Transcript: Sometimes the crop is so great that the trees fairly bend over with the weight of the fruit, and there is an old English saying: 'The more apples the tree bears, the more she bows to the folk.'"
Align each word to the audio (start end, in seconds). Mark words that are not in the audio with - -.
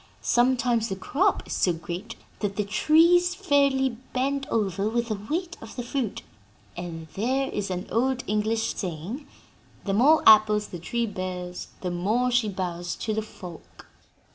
Sometimes 0.23 0.89
the 0.89 0.95
crop 0.95 1.43
is 1.45 1.53
so 1.53 1.73
great 1.73 2.15
that 2.39 2.55
the 2.55 2.63
trees 2.63 3.35
fairly 3.35 3.89
bend 4.13 4.47
over 4.49 4.89
with 4.89 5.09
the 5.09 5.19
weight 5.29 5.57
of 5.61 5.75
the 5.75 5.83
fruit, 5.83 6.23
and 6.75 7.07
there 7.13 7.51
is 7.51 7.69
an 7.69 7.85
old 7.91 8.23
English 8.25 8.73
saying: 8.73 9.27
'The 9.85 9.93
more 9.93 10.23
apples 10.25 10.69
the 10.69 10.79
tree 10.79 11.05
bears, 11.05 11.67
the 11.81 11.91
more 11.91 12.31
she 12.31 12.49
bows 12.49 12.95
to 12.95 13.13
the 13.13 13.21
folk.'" 13.21 13.85